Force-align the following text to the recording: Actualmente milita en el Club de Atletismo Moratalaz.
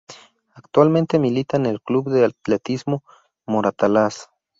Actualmente 0.55 1.19
milita 1.19 1.57
en 1.57 1.67
el 1.67 1.79
Club 1.79 2.09
de 2.09 2.25
Atletismo 2.25 3.03
Moratalaz. 3.45 4.29